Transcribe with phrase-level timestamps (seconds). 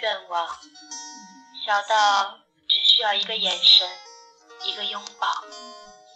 [0.00, 0.48] 愿望，
[1.66, 2.38] 小到
[2.68, 3.88] 只需要一个眼神，
[4.64, 5.26] 一个拥抱，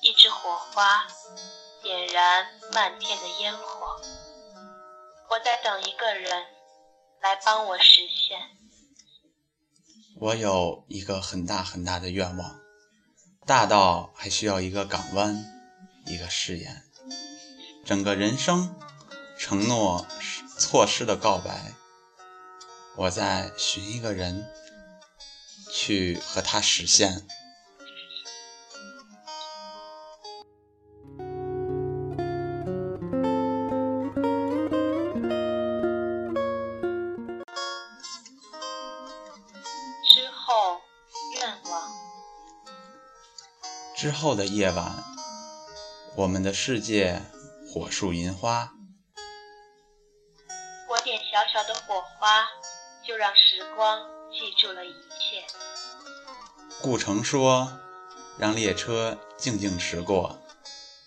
[0.02, 1.06] 一支火花，
[1.82, 4.00] 点燃漫天的烟火。
[5.30, 6.46] 我在等一个人
[7.20, 8.38] 来帮我实现。
[10.20, 12.60] 我有一个很大很大的愿望，
[13.46, 15.44] 大到还需要一个港湾，
[16.06, 16.84] 一个誓言，
[17.84, 18.74] 整个人生。
[19.36, 20.06] 承诺
[20.56, 21.74] 错失的告白，
[22.96, 24.46] 我在寻一个人，
[25.72, 27.26] 去和他实现。
[40.14, 40.80] 之后，
[41.34, 41.92] 愿望。
[43.96, 45.02] 之后的夜晚，
[46.14, 47.20] 我们的世界，
[47.68, 48.70] 火树银花。
[50.88, 52.46] 我点小小的火花，
[53.06, 54.00] 就让时光
[54.32, 55.44] 记住了一切。
[56.80, 57.72] 顾城说
[58.38, 60.38] ：“让列车静静驶过，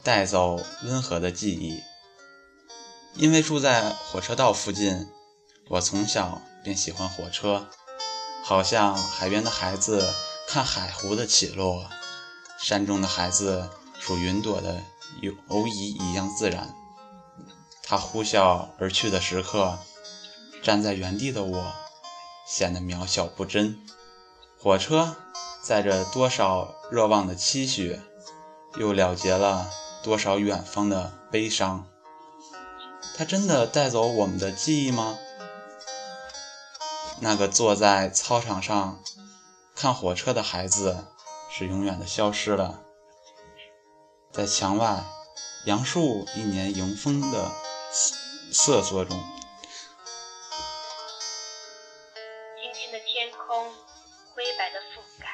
[0.04, 1.82] 带走温和的记忆。”
[3.16, 5.10] 因为住在火车道附近，
[5.70, 7.68] 我从小便喜欢火车，
[8.44, 10.14] 好像海边的孩子
[10.48, 11.90] 看海湖的起落，
[12.60, 14.84] 山中的孩子数云朵的
[15.22, 16.76] 游移一样自然。
[17.82, 19.80] 他呼啸而去的时刻。
[20.64, 21.74] 站在原地的我，
[22.48, 23.78] 显得渺小不真。
[24.58, 25.18] 火车
[25.62, 28.00] 载着多少热望的期许，
[28.78, 29.70] 又了结了
[30.02, 31.86] 多少远方的悲伤。
[33.16, 35.18] 它真的带走我们的记忆吗？
[37.20, 39.00] 那个坐在操场上
[39.76, 41.06] 看火车的孩子，
[41.52, 42.82] 是永远的消失了。
[44.32, 45.04] 在墙外
[45.66, 47.52] 杨树一年迎风的
[48.52, 49.20] 瑟瑟中。
[52.92, 53.74] 的天空
[54.34, 55.28] 灰白的覆盖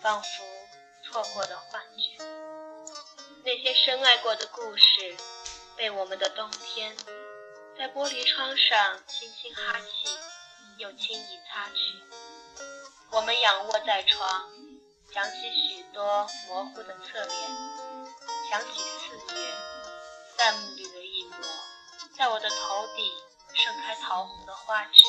[0.00, 0.28] 仿佛
[1.04, 2.24] 错过的幻觉，
[3.44, 5.16] 那些深爱过的故事，
[5.76, 6.96] 被我们的冬天
[7.76, 10.16] 在玻璃窗上轻轻哈气，
[10.78, 12.64] 又轻易擦去。
[13.10, 14.50] 我们仰卧在床，
[15.12, 17.30] 想起许多模糊的侧脸，
[18.50, 19.50] 想起四月
[20.36, 21.36] 淡绿的一抹，
[22.16, 23.12] 在我的头顶
[23.54, 25.02] 盛开桃红的花枝。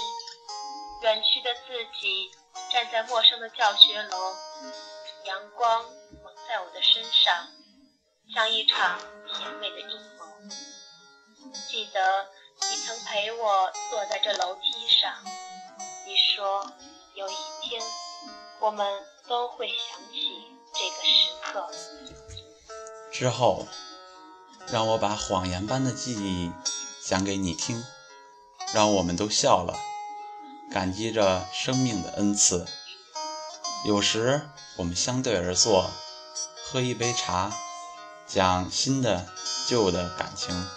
[1.02, 2.32] 远去的自己。
[2.74, 4.18] 站在陌生的教学楼，
[5.24, 5.84] 阳光
[6.24, 7.48] 蒙在我的身上，
[8.34, 9.00] 像一场
[9.32, 10.26] 甜美的阴谋。
[11.70, 12.28] 记得
[12.70, 15.24] 你曾陪我坐在这楼梯上，
[16.06, 16.70] 你说
[17.14, 17.82] 有一天
[18.60, 18.86] 我们
[19.28, 20.44] 都会想起
[20.74, 21.72] 这个时刻。
[23.12, 23.68] 之后，
[24.72, 26.52] 让我把谎言般的记忆
[27.06, 27.82] 讲给你听，
[28.74, 29.89] 让我们都笑了。
[30.72, 32.68] 感激着生命的恩赐，
[33.88, 34.42] 有时
[34.78, 35.90] 我们相对而坐，
[36.64, 37.52] 喝一杯茶，
[38.28, 39.26] 讲新的
[39.68, 40.68] 旧的感情。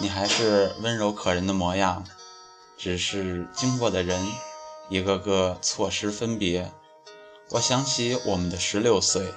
[0.00, 2.06] 你还是温柔可人的模样，
[2.78, 4.26] 只是经过的人
[4.88, 6.72] 一个个错失分别。
[7.50, 9.34] 我想起我们的十六岁，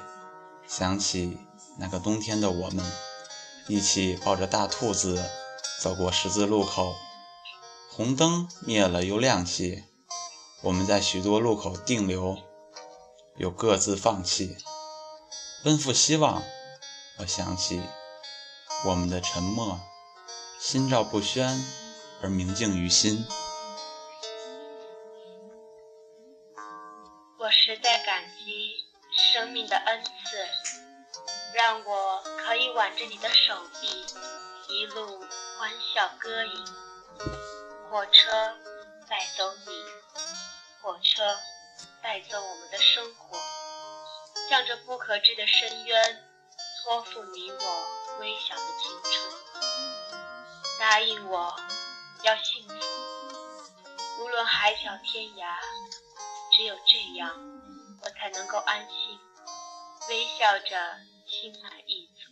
[0.65, 1.37] 想起
[1.77, 2.85] 那个冬天的我们，
[3.67, 5.21] 一起抱着大兔子
[5.81, 6.95] 走过十字路口。
[7.95, 9.85] 红灯灭了又亮起，
[10.63, 12.37] 我们在许多路口定留，
[13.37, 14.57] 又各自放弃，
[15.63, 16.43] 奔赴希望。
[17.19, 17.81] 我想起
[18.83, 19.79] 我们的沉默，
[20.59, 21.57] 心照不宣
[22.21, 23.25] 而明镜于心。
[27.39, 28.75] 我实在感激
[29.33, 30.11] 生命的恩赐，
[31.55, 33.87] 让我可以挽着你的手臂，
[34.67, 35.21] 一路
[35.57, 37.54] 欢笑歌吟。
[37.89, 38.57] 火车
[39.07, 39.85] 带走你，
[40.81, 41.37] 火车
[42.01, 43.37] 带走我们的生活，
[44.49, 46.23] 向着不可知的深渊
[46.83, 47.87] 托付你我
[48.19, 49.13] 微小的青春。
[50.79, 51.55] 答应我
[52.23, 52.75] 要幸福，
[54.19, 55.55] 无论海角天涯，
[56.57, 57.31] 只有这样，
[58.03, 59.19] 我才能够安心，
[60.09, 62.31] 微笑着心满意足。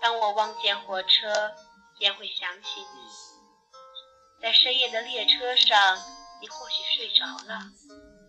[0.00, 1.56] 当我望见火车，
[1.98, 3.29] 便会想起你。
[4.40, 5.98] 在深夜的列车上，
[6.40, 7.60] 你或许睡着了，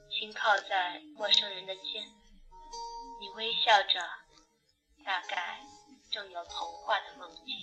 [0.09, 2.03] 轻靠在陌生人的肩，
[3.21, 3.99] 你微笑着，
[5.05, 5.61] 大概
[6.11, 7.55] 正有童话的梦境。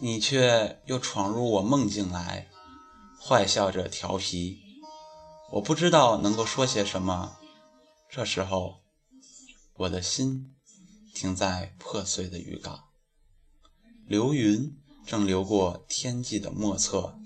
[0.00, 2.48] 你却又闯入我梦境来，
[3.20, 4.62] 坏笑着调皮。
[5.50, 7.38] 我不知道能够说些什么。
[8.08, 8.82] 这时候，
[9.74, 10.54] 我的心
[11.12, 12.84] 停在破碎的鱼缸，
[14.06, 14.80] 流云。
[15.06, 17.16] 正流过天际的莫测。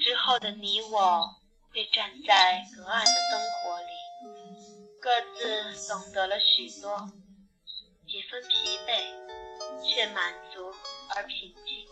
[0.00, 1.36] 之后的你我
[1.72, 3.86] 会站在隔岸的灯火里，
[5.00, 5.08] 各
[5.38, 7.08] 自懂得了许多，
[8.08, 10.74] 几分疲惫，却满足
[11.14, 11.86] 而平静。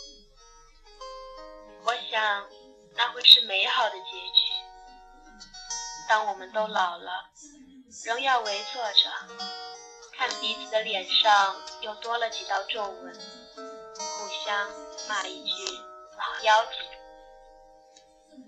[1.85, 2.49] 我想，
[2.97, 4.53] 那会是美好的结局。
[6.09, 7.31] 当我们都老了，
[8.05, 9.13] 仍要围坐着，
[10.19, 13.15] 看彼此的脸上又多了几道皱纹，
[13.55, 14.69] 互相
[15.09, 15.65] 骂一句
[16.19, 16.73] “老妖精”。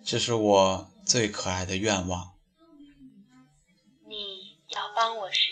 [0.04, 2.32] 这是我最可爱的愿望。
[4.08, 5.49] 你要帮我实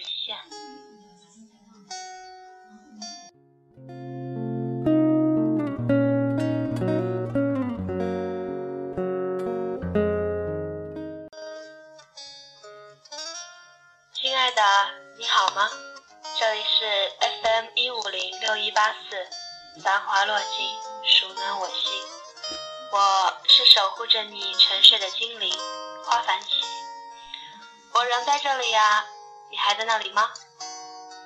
[24.98, 25.52] 的精灵，
[26.04, 26.48] 花繁起。
[27.94, 29.04] 我仍在这里呀，
[29.50, 30.28] 你还在那里吗？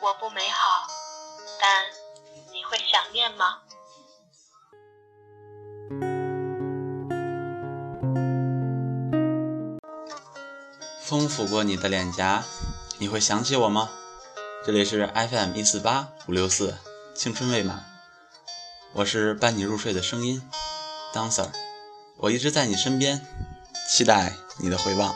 [0.01, 0.87] 我不美好，
[1.61, 1.85] 但
[2.53, 3.61] 你会想念吗？
[11.03, 12.43] 风拂过你的脸颊，
[12.99, 13.91] 你会想起我吗？
[14.65, 16.79] 这里是 FM 一四八五六四，
[17.15, 17.85] 青春未满，
[18.93, 20.49] 我是伴你入睡的声音。
[21.13, 21.51] Dancer，
[22.17, 23.21] 我一直在你身边，
[23.93, 25.15] 期待你的回望。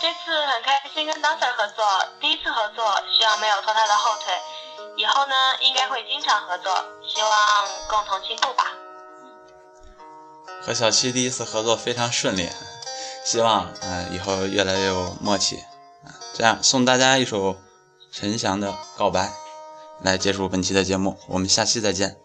[0.00, 1.84] 这次很开心跟 Dancer 合作，
[2.18, 2.82] 第一次合作，
[3.14, 4.32] 希望没有拖他的后腿。
[4.96, 6.74] 以后呢，应该会经常合作，
[7.06, 7.30] 希望
[7.90, 8.72] 共同进步吧。
[10.62, 12.48] 和小七第一次合作非常顺利，
[13.24, 15.56] 希望啊以后越来越有默契
[16.04, 16.14] 啊。
[16.34, 17.56] 这样送大家一首
[18.10, 19.26] 陈翔的《告白》，
[20.02, 22.16] 来结束本期的节目，我们下期再见。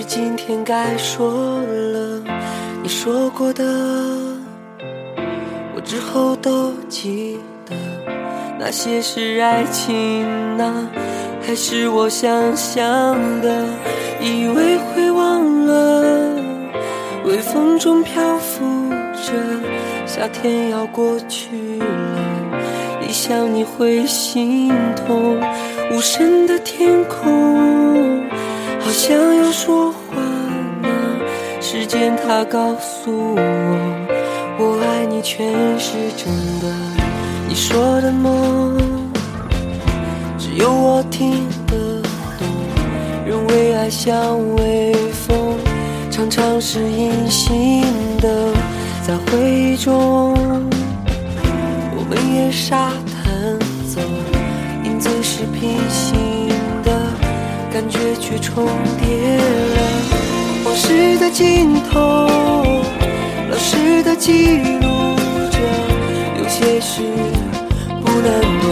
[0.00, 2.22] 是今天该说了。
[2.82, 3.62] 你说过的，
[5.74, 7.76] 我之后都记得。
[8.58, 10.24] 那些是爱情
[10.58, 10.88] 啊，
[11.42, 13.66] 还是我想象的？
[14.22, 16.34] 以为会忘了，
[17.26, 18.64] 微风中漂浮
[19.12, 19.34] 着，
[20.06, 25.38] 夏天要过去了，一想你会心痛。
[25.92, 28.24] 无声的天空，
[28.80, 30.20] 好像要说话
[30.82, 30.88] 吗？
[31.60, 33.40] 时间它告诉我，
[34.58, 36.26] 我爱你全是真
[36.60, 36.66] 的。
[37.48, 38.76] 你说的梦，
[40.38, 42.02] 只有我听得
[42.38, 42.48] 懂。
[43.26, 45.56] 人为爱像微风，
[46.10, 47.82] 常常是隐形
[48.18, 48.52] 的，
[49.06, 50.34] 在回忆中，
[51.96, 52.90] 我们也傻。
[55.22, 56.16] 是平行，
[57.72, 58.66] 感觉却重
[58.98, 59.80] 叠了。
[60.64, 62.26] 往事的尽头，
[63.48, 65.16] 老师的记录
[65.50, 65.58] 着，
[66.38, 67.02] 有些事
[68.04, 68.64] 不能躲。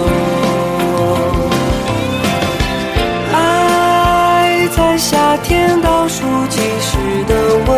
[3.33, 7.33] 爱在夏天倒数计时的
[7.67, 7.73] 吻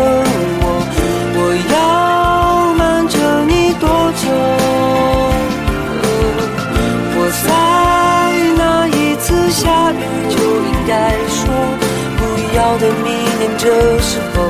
[12.77, 13.09] 的迷
[13.39, 14.43] 恋，这时候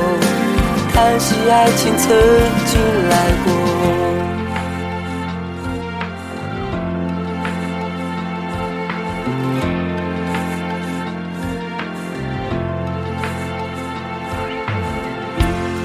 [0.92, 2.08] 叹息爱情曾
[2.66, 3.14] 经来
[3.44, 3.52] 过。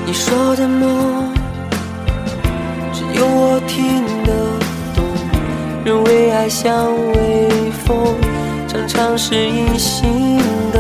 [0.06, 1.34] 你说的梦，
[2.94, 4.32] 只有我听得
[4.96, 5.04] 懂。
[5.84, 8.16] 人为爱像微风。
[8.70, 10.38] 常常是隐形
[10.72, 10.77] 的，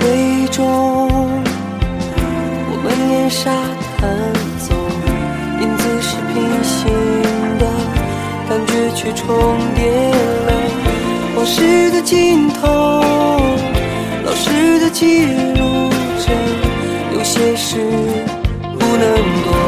[0.00, 0.64] 回忆中，
[2.70, 3.50] 我们沿沙
[3.98, 4.02] 滩
[4.58, 4.74] 走，
[5.60, 6.78] 影子是平行
[7.58, 7.62] 的，
[8.48, 9.24] 感觉却重
[9.74, 9.80] 叠
[10.46, 10.48] 了。
[11.36, 12.68] 往事的尽头，
[14.24, 15.90] 老师的记录
[16.24, 16.32] 着，
[17.16, 17.78] 有些事
[18.78, 19.02] 不能
[19.44, 19.63] 躲。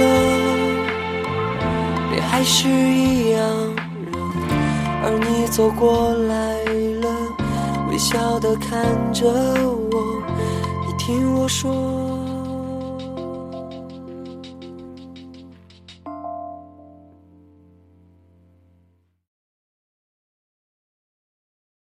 [0.00, 0.04] 了，
[2.10, 3.40] 脸还是一样
[4.10, 4.18] 热，
[5.04, 6.64] 而你走过来
[7.00, 7.06] 了，
[7.90, 10.22] 微笑的看着我，
[10.86, 12.09] 你听我说。